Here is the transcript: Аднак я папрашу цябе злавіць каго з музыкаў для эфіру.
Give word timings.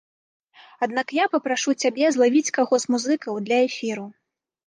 Аднак 0.85 1.11
я 1.17 1.25
папрашу 1.33 1.75
цябе 1.83 2.05
злавіць 2.17 2.53
каго 2.57 2.75
з 2.85 2.93
музыкаў 2.93 3.33
для 3.51 3.57
эфіру. 3.67 4.05